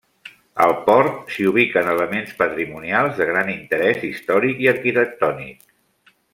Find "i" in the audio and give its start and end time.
4.67-4.73